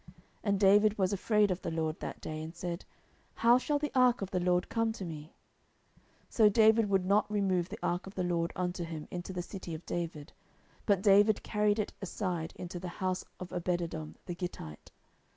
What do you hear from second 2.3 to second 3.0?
and said,